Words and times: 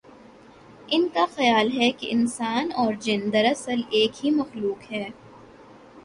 ان 0.87 1.07
کا 1.13 1.25
خیال 1.35 1.69
ہے 1.77 1.91
کہ 1.91 2.07
انسان 2.09 2.69
اور 2.75 2.93
جن 2.99 3.29
دراصل 3.33 3.81
ایک 3.89 4.25
ہی 4.25 4.31
مخلوق 4.31 4.91
ہے۔ 4.91 5.07